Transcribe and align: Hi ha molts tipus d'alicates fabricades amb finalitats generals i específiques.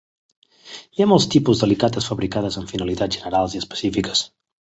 Hi 0.95 1.03
ha 1.03 1.07
molts 1.11 1.27
tipus 1.35 1.61
d'alicates 1.63 2.07
fabricades 2.11 2.57
amb 2.63 2.73
finalitats 2.77 3.19
generals 3.21 3.59
i 3.59 3.63
específiques. 3.65 4.25